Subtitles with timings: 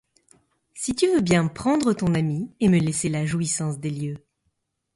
[0.73, 4.25] si tu veux bien prendre ton ami et me laisser la jouissance des lieux.